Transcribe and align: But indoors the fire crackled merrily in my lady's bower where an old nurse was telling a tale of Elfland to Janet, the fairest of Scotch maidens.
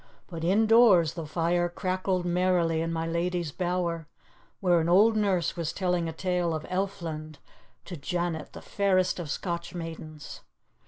But 0.25 0.43
indoors 0.43 1.13
the 1.13 1.27
fire 1.27 1.69
crackled 1.69 2.25
merrily 2.25 2.81
in 2.81 2.91
my 2.91 3.05
lady's 3.05 3.51
bower 3.51 4.07
where 4.59 4.79
an 4.79 4.89
old 4.89 5.15
nurse 5.15 5.55
was 5.55 5.71
telling 5.71 6.09
a 6.09 6.11
tale 6.11 6.55
of 6.55 6.63
Elfland 6.69 7.37
to 7.85 7.95
Janet, 7.95 8.53
the 8.53 8.63
fairest 8.63 9.19
of 9.19 9.29
Scotch 9.29 9.75
maidens. 9.75 10.41